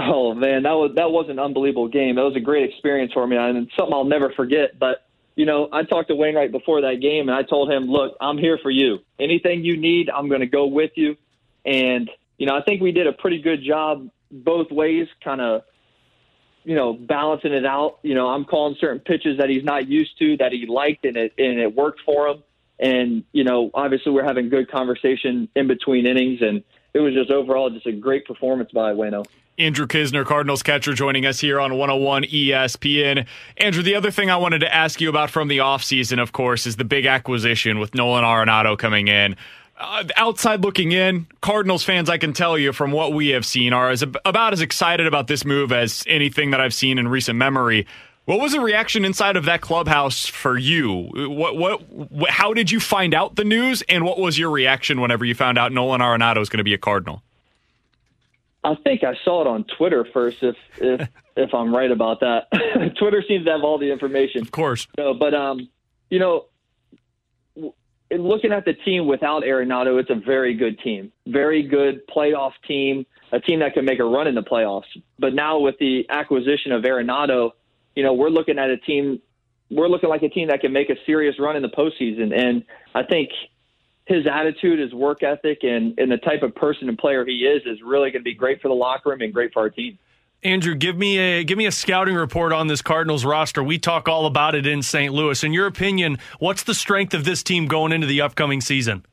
Oh 0.00 0.32
man, 0.32 0.62
that 0.62 0.72
was 0.72 0.92
that 0.94 1.10
was 1.10 1.28
an 1.28 1.38
unbelievable 1.38 1.88
game. 1.88 2.16
That 2.16 2.22
was 2.22 2.36
a 2.36 2.40
great 2.40 2.70
experience 2.70 3.12
for 3.12 3.26
me, 3.26 3.36
and 3.36 3.68
something 3.76 3.92
I'll 3.92 4.04
never 4.04 4.32
forget. 4.36 4.78
But 4.78 5.04
you 5.34 5.44
know, 5.44 5.68
I 5.72 5.82
talked 5.82 6.08
to 6.08 6.14
Wainwright 6.14 6.52
before 6.52 6.82
that 6.82 7.00
game, 7.00 7.28
and 7.28 7.36
I 7.36 7.42
told 7.42 7.70
him, 7.70 7.86
"Look, 7.86 8.16
I'm 8.20 8.38
here 8.38 8.58
for 8.62 8.70
you. 8.70 8.98
Anything 9.18 9.64
you 9.64 9.76
need, 9.76 10.08
I'm 10.08 10.28
going 10.28 10.40
to 10.40 10.46
go 10.46 10.66
with 10.66 10.92
you." 10.94 11.16
And 11.64 12.08
you 12.38 12.46
know, 12.46 12.56
I 12.56 12.62
think 12.62 12.80
we 12.80 12.92
did 12.92 13.08
a 13.08 13.12
pretty 13.12 13.40
good 13.40 13.64
job 13.64 14.08
both 14.30 14.70
ways, 14.70 15.08
kind 15.24 15.40
of 15.40 15.62
you 16.64 16.74
know, 16.74 16.92
balancing 16.92 17.54
it 17.54 17.64
out. 17.64 17.98
You 18.02 18.14
know, 18.14 18.28
I'm 18.28 18.44
calling 18.44 18.76
certain 18.78 19.00
pitches 19.00 19.38
that 19.38 19.48
he's 19.48 19.64
not 19.64 19.88
used 19.88 20.18
to 20.18 20.36
that 20.36 20.52
he 20.52 20.66
liked 20.66 21.06
and 21.06 21.16
it 21.16 21.32
and 21.38 21.58
it 21.58 21.74
worked 21.74 22.02
for 22.04 22.28
him. 22.28 22.42
And 22.78 23.24
you 23.32 23.42
know, 23.42 23.70
obviously 23.74 24.12
we're 24.12 24.24
having 24.24 24.48
good 24.48 24.70
conversation 24.70 25.48
in 25.56 25.66
between 25.66 26.06
innings, 26.06 26.40
and 26.42 26.62
it 26.94 27.00
was 27.00 27.14
just 27.14 27.30
overall 27.30 27.70
just 27.70 27.86
a 27.86 27.92
great 27.92 28.26
performance 28.26 28.70
by 28.70 28.92
Wayno. 28.92 29.24
Andrew 29.58 29.86
Knizner, 29.86 30.24
Cardinals 30.24 30.62
catcher, 30.62 30.94
joining 30.94 31.26
us 31.26 31.40
here 31.40 31.58
on 31.58 31.76
101 31.76 32.24
ESPN. 32.24 33.26
Andrew, 33.56 33.82
the 33.82 33.94
other 33.94 34.10
thing 34.10 34.30
I 34.30 34.36
wanted 34.36 34.60
to 34.60 34.74
ask 34.74 35.00
you 35.00 35.08
about 35.08 35.30
from 35.30 35.48
the 35.48 35.58
offseason, 35.58 36.22
of 36.22 36.32
course, 36.32 36.66
is 36.66 36.76
the 36.76 36.84
big 36.84 37.06
acquisition 37.06 37.78
with 37.78 37.94
Nolan 37.94 38.24
Arenado 38.24 38.78
coming 38.78 39.08
in 39.08 39.36
uh, 39.78 40.04
outside 40.16 40.62
looking 40.62 40.92
in, 40.92 41.26
Cardinals 41.40 41.84
fans, 41.84 42.10
I 42.10 42.18
can 42.18 42.32
tell 42.32 42.58
you 42.58 42.72
from 42.72 42.90
what 42.90 43.12
we 43.12 43.28
have 43.28 43.46
seen, 43.46 43.72
are 43.72 43.90
as 43.90 44.02
about 44.02 44.52
as 44.52 44.60
excited 44.60 45.06
about 45.06 45.28
this 45.28 45.44
move 45.44 45.72
as 45.72 46.04
anything 46.06 46.50
that 46.50 46.60
I've 46.60 46.74
seen 46.74 46.98
in 46.98 47.08
recent 47.08 47.38
memory. 47.38 47.86
What 48.24 48.40
was 48.40 48.52
the 48.52 48.60
reaction 48.60 49.04
inside 49.04 49.36
of 49.36 49.46
that 49.46 49.62
clubhouse 49.62 50.26
for 50.26 50.58
you? 50.58 51.08
What, 51.14 51.56
what, 51.56 51.88
what, 51.90 52.30
how 52.30 52.52
did 52.52 52.70
you 52.70 52.78
find 52.78 53.14
out 53.14 53.36
the 53.36 53.44
news, 53.44 53.82
and 53.88 54.04
what 54.04 54.18
was 54.18 54.38
your 54.38 54.50
reaction 54.50 55.00
whenever 55.00 55.24
you 55.24 55.34
found 55.34 55.56
out 55.56 55.72
Nolan 55.72 56.00
Arenado 56.00 56.42
is 56.42 56.48
going 56.48 56.58
to 56.58 56.64
be 56.64 56.74
a 56.74 56.78
Cardinal? 56.78 57.22
I 58.68 58.74
think 58.84 59.02
I 59.02 59.14
saw 59.24 59.40
it 59.40 59.46
on 59.46 59.64
Twitter 59.76 60.06
first. 60.12 60.42
If 60.42 60.56
if 60.76 61.08
if 61.36 61.54
I'm 61.54 61.74
right 61.74 61.90
about 61.90 62.20
that, 62.20 62.48
Twitter 62.98 63.24
seems 63.26 63.46
to 63.46 63.52
have 63.52 63.62
all 63.62 63.78
the 63.78 63.90
information. 63.90 64.42
Of 64.42 64.50
course. 64.50 64.86
So, 64.96 65.14
but 65.14 65.34
um, 65.34 65.68
you 66.10 66.18
know, 66.18 66.46
in 68.10 68.22
looking 68.22 68.52
at 68.52 68.64
the 68.64 68.74
team 68.74 69.06
without 69.06 69.42
Arenado, 69.42 69.98
it's 70.00 70.10
a 70.10 70.14
very 70.14 70.54
good 70.54 70.78
team, 70.80 71.12
very 71.26 71.62
good 71.62 72.06
playoff 72.06 72.52
team, 72.66 73.06
a 73.32 73.40
team 73.40 73.60
that 73.60 73.72
can 73.72 73.84
make 73.84 74.00
a 74.00 74.04
run 74.04 74.26
in 74.26 74.34
the 74.34 74.42
playoffs. 74.42 74.84
But 75.18 75.34
now 75.34 75.58
with 75.58 75.78
the 75.78 76.06
acquisition 76.10 76.72
of 76.72 76.82
Arenado, 76.82 77.52
you 77.94 78.02
know, 78.02 78.12
we're 78.12 78.30
looking 78.30 78.58
at 78.58 78.70
a 78.70 78.76
team, 78.76 79.20
we're 79.70 79.88
looking 79.88 80.08
like 80.08 80.22
a 80.22 80.28
team 80.28 80.48
that 80.48 80.60
can 80.60 80.72
make 80.72 80.90
a 80.90 80.96
serious 81.06 81.38
run 81.38 81.56
in 81.56 81.62
the 81.62 81.68
postseason. 81.68 82.38
And 82.38 82.64
I 82.94 83.02
think 83.02 83.30
his 84.08 84.26
attitude, 84.26 84.78
his 84.78 84.94
work 84.94 85.22
ethic, 85.22 85.58
and, 85.62 85.96
and 85.98 86.10
the 86.10 86.16
type 86.16 86.42
of 86.42 86.54
person 86.54 86.88
and 86.88 86.96
player 86.98 87.24
he 87.26 87.44
is 87.44 87.62
is 87.66 87.82
really 87.82 88.10
going 88.10 88.20
to 88.20 88.24
be 88.24 88.34
great 88.34 88.60
for 88.60 88.68
the 88.68 88.74
locker 88.74 89.10
room 89.10 89.20
and 89.20 89.32
great 89.32 89.52
for 89.52 89.60
our 89.60 89.70
team. 89.70 89.98
Andrew, 90.42 90.74
give 90.74 90.96
me 90.96 91.18
a 91.18 91.44
give 91.44 91.58
me 91.58 91.66
a 91.66 91.72
scouting 91.72 92.14
report 92.14 92.52
on 92.52 92.68
this 92.68 92.80
Cardinals 92.80 93.24
roster. 93.24 93.62
We 93.62 93.78
talk 93.78 94.08
all 94.08 94.24
about 94.24 94.54
it 94.54 94.66
in 94.66 94.82
St. 94.82 95.12
Louis. 95.12 95.42
In 95.42 95.52
your 95.52 95.66
opinion, 95.66 96.18
what's 96.38 96.62
the 96.62 96.74
strength 96.74 97.12
of 97.12 97.24
this 97.24 97.42
team 97.42 97.66
going 97.66 97.92
into 97.92 98.06
the 98.06 98.20
upcoming 98.20 98.60
season? 98.60 99.04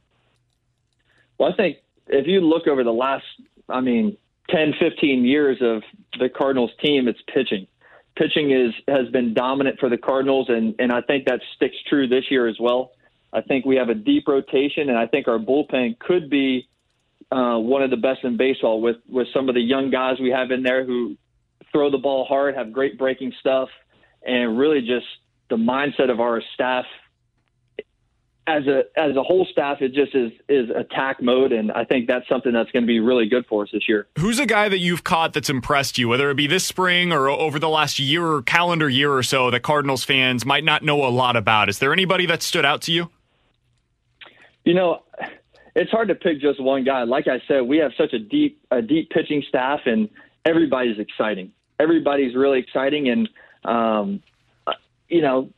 Well, 1.38 1.52
I 1.52 1.56
think 1.56 1.78
if 2.08 2.28
you 2.28 2.42
look 2.42 2.68
over 2.68 2.84
the 2.84 2.94
last, 2.94 3.26
I 3.68 3.82
mean, 3.82 4.18
10, 4.50 4.76
15 4.80 5.26
years 5.26 5.58
of 5.62 5.82
the 6.20 6.30
Cardinals 6.30 6.72
team, 6.82 7.08
it's 7.08 7.20
pitching. 7.34 7.68
Pitching 8.16 8.52
is 8.52 8.72
has 8.88 9.10
been 9.10 9.34
dominant 9.34 9.80
for 9.80 9.90
the 9.90 9.98
Cardinals, 9.98 10.48
and 10.48 10.76
and 10.80 10.92
I 10.92 11.02
think 11.02 11.26
that 11.26 11.42
sticks 11.56 11.76
true 11.90 12.08
this 12.08 12.26
year 12.30 12.48
as 12.48 12.58
well. 12.60 12.92
I 13.36 13.42
think 13.42 13.66
we 13.66 13.76
have 13.76 13.90
a 13.90 13.94
deep 13.94 14.28
rotation, 14.28 14.90
and 14.90 14.98
I 14.98 15.08
think 15.08 15.28
our 15.28 15.38
bullpen 15.38 16.00
could 16.00 16.30
be 16.30 16.68
uh, 17.32 17.58
one 17.58 17.84
of 17.84 17.90
the 17.90 17.98
best 17.98 18.24
in 18.24 18.38
baseball 18.38 18.82
with 18.82 18.98
with 19.10 19.28
some 19.34 19.50
of 19.50 19.56
the 19.56 19.62
young 19.62 19.92
guys 19.92 20.20
we 20.22 20.30
have 20.30 20.52
in 20.52 20.64
there 20.64 20.86
who 20.86 21.18
throw 21.72 21.92
the 21.92 21.98
ball 21.98 22.24
hard, 22.26 22.56
have 22.56 22.72
great 22.72 22.98
breaking 22.98 23.34
stuff, 23.42 23.68
and 24.26 24.58
really 24.58 24.80
just 24.80 25.06
the 25.50 25.58
mindset 25.58 26.10
of 26.10 26.22
our 26.22 26.42
staff 26.54 26.86
as 28.48 28.68
a 28.68 28.84
as 28.96 29.16
a 29.16 29.24
whole 29.24 29.48
staff, 29.52 29.82
it 29.82 29.94
just 29.94 30.14
is 30.14 30.32
is 30.48 30.70
attack 30.70 31.22
mode, 31.22 31.52
and 31.52 31.72
I 31.72 31.84
think 31.84 32.08
that's 32.08 32.28
something 32.30 32.54
that's 32.54 32.72
going 32.72 32.84
to 32.84 32.88
be 32.88 33.00
really 33.00 33.28
good 33.28 33.46
for 33.48 33.64
us 33.64 33.70
this 33.74 33.90
year. 33.90 34.08
Who's 34.20 34.40
a 34.40 34.46
guy 34.46 34.70
that 34.70 34.78
you've 34.78 35.04
caught 35.04 35.34
that's 35.34 35.50
impressed 35.50 35.98
you, 35.98 36.08
whether 36.08 36.30
it 36.30 36.36
be 36.36 36.48
this 36.48 36.64
spring 36.64 37.12
or 37.12 37.28
over 37.30 37.58
the 37.58 37.70
last 37.70 37.98
year 37.98 38.26
or 38.26 38.42
calendar 38.44 38.88
year 38.88 39.12
or 39.12 39.24
so, 39.24 39.50
that 39.50 39.62
Cardinals 39.62 40.04
fans 40.04 40.46
might 40.46 40.64
not 40.64 40.84
know 40.84 41.06
a 41.06 41.10
lot 41.10 41.36
about? 41.36 41.70
Is 41.70 41.80
there 41.80 41.92
anybody 41.92 42.26
that 42.28 42.44
stood 42.44 42.66
out 42.66 42.82
to 42.84 42.92
you? 42.92 43.10
You 44.66 44.74
know, 44.74 45.04
it's 45.76 45.92
hard 45.92 46.08
to 46.10 46.16
pick 46.16 46.42
just 46.42 46.62
one 46.62 46.84
guy. 46.84 47.04
Like 47.04 47.28
I 47.28 47.42
said, 47.48 47.62
we 47.62 47.78
have 47.78 47.92
such 47.98 48.14
a 48.14 48.20
deep 48.20 48.62
a 48.72 48.82
deep 48.82 49.10
pitching 49.12 49.44
staff, 49.48 49.82
and 49.86 50.10
everybody's 50.46 51.00
exciting. 51.00 51.52
Everybody's 51.80 52.36
really 52.36 52.60
exciting, 52.60 53.10
and 53.10 53.30
um, 53.64 54.24
you 55.08 55.22
know, 55.22 55.50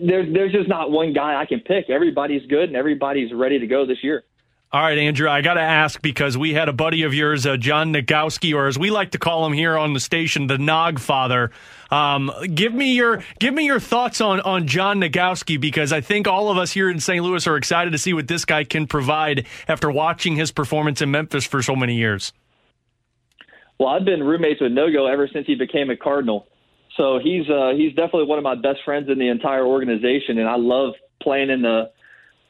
there's 0.00 0.32
there's 0.32 0.52
just 0.52 0.68
not 0.68 0.90
one 0.90 1.12
guy 1.12 1.40
I 1.40 1.46
can 1.46 1.60
pick. 1.60 1.90
Everybody's 1.90 2.46
good 2.46 2.68
and 2.68 2.76
everybody's 2.76 3.32
ready 3.32 3.58
to 3.58 3.66
go 3.66 3.86
this 3.86 4.02
year. 4.02 4.24
All 4.74 4.80
right, 4.80 4.98
Andrew, 4.98 5.28
I 5.28 5.40
got 5.40 5.54
to 5.54 5.60
ask 5.60 6.02
because 6.02 6.36
we 6.36 6.52
had 6.52 6.68
a 6.68 6.72
buddy 6.72 7.04
of 7.04 7.14
yours, 7.14 7.46
uh, 7.46 7.56
John 7.56 7.92
Nogowski, 7.92 8.52
or 8.56 8.66
as 8.66 8.76
we 8.76 8.90
like 8.90 9.12
to 9.12 9.20
call 9.20 9.46
him 9.46 9.52
here 9.52 9.78
on 9.78 9.92
the 9.92 10.00
station, 10.00 10.48
the 10.48 10.58
Nog 10.58 10.98
Father. 10.98 11.52
Um, 11.92 12.28
give 12.52 12.74
me 12.74 12.92
your 12.94 13.22
give 13.38 13.54
me 13.54 13.66
your 13.66 13.78
thoughts 13.78 14.20
on 14.20 14.40
on 14.40 14.66
John 14.66 14.98
Nogowski 14.98 15.60
because 15.60 15.92
I 15.92 16.00
think 16.00 16.26
all 16.26 16.50
of 16.50 16.58
us 16.58 16.72
here 16.72 16.90
in 16.90 16.98
St. 16.98 17.22
Louis 17.22 17.46
are 17.46 17.56
excited 17.56 17.92
to 17.92 17.98
see 17.98 18.14
what 18.14 18.26
this 18.26 18.44
guy 18.44 18.64
can 18.64 18.88
provide 18.88 19.46
after 19.68 19.92
watching 19.92 20.34
his 20.34 20.50
performance 20.50 21.00
in 21.00 21.08
Memphis 21.12 21.44
for 21.44 21.62
so 21.62 21.76
many 21.76 21.94
years. 21.94 22.32
Well, 23.78 23.90
I've 23.90 24.04
been 24.04 24.24
roommates 24.24 24.60
with 24.60 24.72
Nogo 24.72 25.08
ever 25.08 25.28
since 25.32 25.46
he 25.46 25.54
became 25.54 25.88
a 25.90 25.96
Cardinal. 25.96 26.48
So 26.96 27.20
he's 27.22 27.48
uh, 27.48 27.74
he's 27.76 27.94
definitely 27.94 28.24
one 28.24 28.38
of 28.38 28.42
my 28.42 28.56
best 28.56 28.80
friends 28.84 29.08
in 29.08 29.20
the 29.20 29.28
entire 29.28 29.64
organization, 29.64 30.38
and 30.38 30.48
I 30.48 30.56
love 30.56 30.94
playing 31.22 31.50
in 31.50 31.62
the 31.62 31.92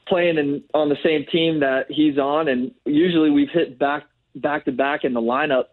playing 0.07 0.39
in 0.39 0.63
on 0.75 0.89
the 0.89 0.97
same 1.03 1.27
team 1.31 1.61
that 1.61 1.87
he's 1.89 2.19
on. 2.19 2.49
And 2.49 2.73
usually 2.85 3.31
we've 3.31 3.51
hit 3.51 3.79
back 3.79 4.05
back 4.37 4.65
to 4.65 4.73
back 4.73 5.05
in 5.05 5.15
the 5.15 5.21
lineup 5.21 5.65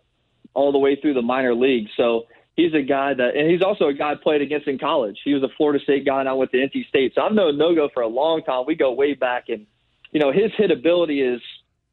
all 0.53 0.71
the 0.71 0.77
way 0.77 0.95
through 0.95 1.13
the 1.13 1.21
minor 1.21 1.55
league. 1.55 1.88
So 1.97 2.27
he's 2.55 2.73
a 2.73 2.81
guy 2.81 3.13
that, 3.13 3.35
and 3.35 3.50
he's 3.50 3.63
also 3.63 3.88
a 3.88 3.93
guy 3.93 4.11
I 4.11 4.15
played 4.15 4.41
against 4.41 4.67
in 4.67 4.77
college. 4.77 5.17
He 5.23 5.33
was 5.33 5.43
a 5.43 5.50
Florida 5.57 5.83
State 5.83 6.05
guy, 6.05 6.19
and 6.19 6.29
I 6.29 6.33
went 6.33 6.51
to 6.51 6.57
NC 6.57 6.88
State. 6.88 7.13
So 7.15 7.21
I've 7.21 7.33
known 7.33 7.57
Nogo 7.57 7.89
for 7.93 8.03
a 8.03 8.07
long 8.07 8.43
time. 8.43 8.65
We 8.67 8.75
go 8.75 8.91
way 8.91 9.13
back, 9.13 9.45
and 9.50 9.65
you 10.11 10.19
know 10.19 10.31
his 10.31 10.51
hit 10.57 10.71
ability 10.71 11.21
is, 11.21 11.41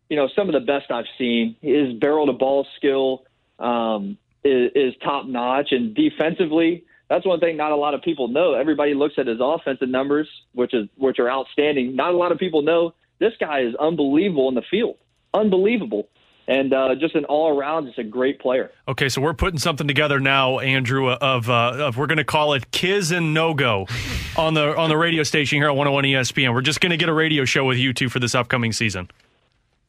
you 0.09 0.17
know, 0.17 0.29
some 0.35 0.49
of 0.49 0.53
the 0.53 0.61
best 0.61 0.91
I've 0.91 1.07
seen. 1.17 1.57
His 1.61 1.95
barrel 1.95 2.27
to 2.27 2.33
ball 2.33 2.67
skill. 2.77 3.25
Um, 3.59 4.19
is, 4.45 4.71
is 4.75 4.95
top 5.03 5.27
notch. 5.27 5.69
And 5.73 5.95
defensively, 5.95 6.85
that's 7.09 7.27
one 7.27 7.41
thing 7.41 7.57
not 7.57 7.73
a 7.73 7.77
lot 7.77 7.95
of 7.95 8.03
people 8.03 8.29
know. 8.29 8.55
Everybody 8.55 8.95
looks 8.95 9.15
at 9.19 9.27
his 9.27 9.39
offensive 9.41 9.89
numbers, 9.89 10.29
which 10.53 10.75
is 10.75 10.89
which 10.97 11.19
are 11.19 11.31
outstanding. 11.31 11.97
Not 11.97 12.13
a 12.13 12.17
lot 12.17 12.33
of 12.33 12.39
people 12.39 12.63
know 12.63 12.95
this 13.19 13.33
guy 13.41 13.61
is 13.61 13.75
unbelievable 13.77 14.49
in 14.49 14.55
the 14.55 14.63
field, 14.71 14.97
unbelievable. 15.35 16.09
And 16.47 16.73
uh, 16.73 16.95
just 16.99 17.15
an 17.15 17.27
all 17.27 17.55
around, 17.55 17.85
just 17.87 17.99
a 17.99 18.05
great 18.05 18.41
player. 18.41 18.71
Okay, 18.89 19.11
so 19.11 19.21
we're 19.21 19.35
putting 19.35 19.59
something 19.59 19.87
together 19.87 20.19
now, 20.19 20.61
Andrew. 20.61 21.11
Of, 21.11 21.51
uh, 21.51 21.75
of 21.79 21.99
we're 21.99 22.07
going 22.07 22.17
to 22.17 22.25
call 22.25 22.55
it 22.55 22.71
Kiz 22.71 23.11
and 23.11 23.35
No 23.35 23.53
Go 23.53 23.87
on 24.35 24.55
the 24.55 24.75
on 24.75 24.89
the 24.89 24.97
radio 24.97 25.25
station 25.25 25.59
here 25.59 25.69
at 25.69 25.77
101 25.77 26.05
ESPN. 26.05 26.55
We're 26.55 26.63
just 26.63 26.81
going 26.81 26.91
to 26.91 26.97
get 26.97 27.11
a 27.11 27.13
radio 27.13 27.45
show 27.45 27.67
with 27.67 27.77
you 27.77 27.93
two 27.93 28.09
for 28.09 28.19
this 28.19 28.35
upcoming 28.35 28.73
season. 28.73 29.11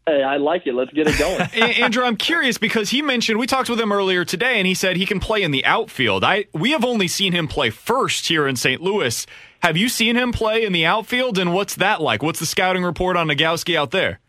Hey, 0.10 0.24
I 0.24 0.38
like 0.38 0.66
it. 0.66 0.74
Let's 0.74 0.92
get 0.92 1.08
it 1.08 1.20
going. 1.20 1.40
Andrew, 1.80 2.04
I'm 2.04 2.18
curious 2.18 2.58
because 2.58 2.90
he 2.90 3.04
mentioned 3.04 3.38
we 3.38 3.46
talked 3.46 3.70
with 3.70 3.80
him 3.80 3.92
earlier 3.92 4.26
today, 4.26 4.58
and 4.58 4.66
he 4.66 4.74
said 4.74 4.98
he 4.98 5.06
can 5.06 5.20
play 5.20 5.44
in 5.44 5.52
the 5.52 5.64
outfield. 5.66 6.24
I 6.24 6.46
we 6.52 6.72
have 6.72 6.84
only 6.84 7.08
seen 7.08 7.32
him 7.32 7.48
play 7.48 7.70
first 7.70 8.28
here 8.28 8.48
in 8.48 8.56
St. 8.56 8.82
Louis. 8.82 9.28
Have 9.62 9.78
you 9.78 9.88
seen 9.88 10.16
him 10.16 10.32
play 10.32 10.66
in 10.66 10.74
the 10.74 10.84
outfield, 10.84 11.38
and 11.38 11.54
what's 11.54 11.76
that 11.76 12.02
like? 12.02 12.24
What's 12.24 12.40
the 12.40 12.48
scouting 12.48 12.84
report 12.84 13.18
on 13.18 13.28
Nogowski 13.28 13.76
out 13.76 13.92
there? 13.92 14.20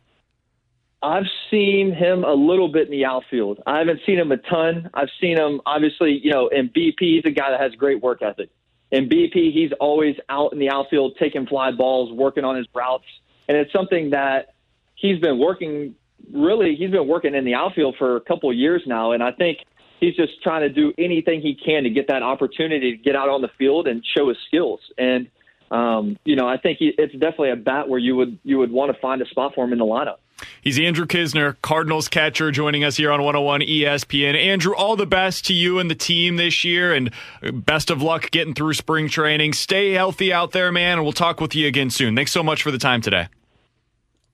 I've 1.03 1.25
seen 1.51 1.95
him 1.95 2.25
a 2.25 2.35
little 2.35 2.69
bit 2.69 2.85
in 2.85 2.91
the 2.91 3.07
outfield. 3.07 3.63
I 3.67 3.79
haven't 3.79 4.01
seen 4.05 4.19
him 4.19 4.33
a 4.33 4.37
ton. 4.37 4.91
I've 4.93 5.09
seen 5.19 5.39
him 5.39 5.63
obviously, 5.65 6.21
you 6.23 6.31
know, 6.31 6.49
in 6.49 6.69
BP. 6.69 7.01
He's 7.01 7.25
a 7.25 7.31
guy 7.31 7.53
that 7.53 7.61
has 7.61 7.73
great 7.73 8.03
work 8.03 8.21
ethic. 8.21 8.51
In 8.91 9.09
BP, 9.09 9.55
he's 9.55 9.71
always 9.81 10.17
out 10.29 10.53
in 10.53 10.59
the 10.59 10.69
outfield 10.69 11.17
taking 11.19 11.47
fly 11.47 11.71
balls, 11.71 12.13
working 12.13 12.45
on 12.45 12.57
his 12.57 12.67
routes, 12.75 13.07
and 13.49 13.57
it's 13.57 13.73
something 13.73 14.11
that 14.11 14.53
he's 15.01 15.19
been 15.19 15.39
working 15.39 15.95
really 16.33 16.77
he's 16.77 16.91
been 16.91 17.09
working 17.09 17.35
in 17.35 17.45
the 17.45 17.55
outfield 17.55 17.97
for 17.99 18.17
a 18.17 18.21
couple 18.21 18.51
of 18.51 18.57
years 18.57 18.83
now 18.87 19.13
and 19.13 19.23
I 19.23 19.33
think 19.33 19.59
he's 19.99 20.15
just 20.15 20.43
trying 20.43 20.63
to 20.63 20.69
do 20.69 20.93
anything 20.99 21.41
he 21.41 21.55
can 21.55 21.85
to 21.85 21.91
get 21.91 22.09
that 22.09 22.23
opportunity 22.23 22.93
to 22.93 22.97
get 22.97 23.17
out 23.17 23.29
on 23.29 23.43
the 23.43 23.51
field 23.59 23.89
and 23.89 24.05
show 24.17 24.29
his 24.29 24.39
skills 24.47 24.81
and 24.99 25.29
um, 25.71 26.19
you 26.25 26.37
know 26.37 26.47
I 26.47 26.57
think 26.57 26.79
he, 26.79 26.93
it's 26.99 27.13
definitely 27.13 27.51
a 27.51 27.57
bat 27.57 27.89
where 27.89 27.99
you 27.99 28.17
would 28.17 28.39
you 28.45 28.59
would 28.59 28.71
want 28.71 28.95
to 28.95 29.01
find 29.01 29.23
a 29.23 29.27
spot 29.27 29.55
for 29.55 29.65
him 29.65 29.73
in 29.73 29.79
the 29.79 29.85
lineup. 29.85 30.17
He's 30.63 30.79
Andrew 30.79 31.07
Knizner, 31.07 31.57
Cardinals 31.63 32.09
catcher, 32.09 32.51
joining 32.51 32.83
us 32.83 32.97
here 32.97 33.13
on 33.13 33.21
101 33.21 33.61
ESPN. 33.61 34.35
Andrew, 34.35 34.75
all 34.75 34.97
the 34.97 35.07
best 35.07 35.45
to 35.47 35.53
you 35.53 35.79
and 35.79 35.91
the 35.91 35.95
team 35.95 36.37
this 36.37 36.65
year, 36.65 36.95
and 36.95 37.13
best 37.53 37.91
of 37.91 38.03
luck 38.03 38.31
getting 38.31 38.55
through 38.55 38.75
spring 38.75 39.09
training. 39.09 39.53
Stay 39.53 39.93
healthy 39.93 40.33
out 40.33 40.53
there, 40.53 40.73
man, 40.73 40.95
and 40.95 41.03
we'll 41.03 41.13
talk 41.13 41.41
with 41.41 41.55
you 41.55 41.67
again 41.67 41.91
soon. 41.91 42.17
Thanks 42.17 42.33
so 42.33 42.43
much 42.43 42.63
for 42.63 42.71
the 42.71 42.79
time 42.79 43.01
today. 43.01 43.29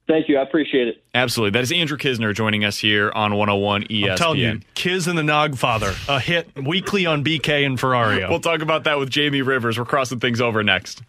Thank 0.08 0.28
you. 0.28 0.38
I 0.38 0.42
appreciate 0.42 0.86
it. 0.86 1.02
Absolutely. 1.14 1.50
That 1.50 1.64
is 1.64 1.72
Andrew 1.72 1.98
Knizner 1.98 2.32
joining 2.32 2.64
us 2.64 2.78
here 2.78 3.10
on 3.12 3.34
101 3.34 3.84
ESPN. 3.84 4.10
I'm 4.10 4.16
telling 4.16 4.38
you, 4.38 4.60
Kiz 4.74 5.08
and 5.08 5.18
the 5.18 5.24
Nog 5.24 5.56
Father, 5.56 5.92
a 6.08 6.20
hit 6.20 6.48
weekly 6.56 7.06
on 7.06 7.24
BK 7.24 7.66
and 7.66 7.76
Ferrario. 7.78 8.28
we'll 8.30 8.40
talk 8.40 8.60
about 8.60 8.84
that 8.84 8.98
with 8.98 9.10
Jamie 9.10 9.42
Rivers. 9.42 9.78
We're 9.78 9.84
crossing 9.84 10.20
things 10.20 10.40
over 10.40 10.62
next. 10.62 11.02